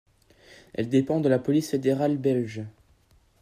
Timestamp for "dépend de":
0.89-1.29